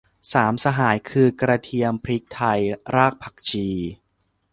[0.33, 2.59] สามสหายคือ กระเทียม พริกไทย
[2.95, 3.67] รากผักชี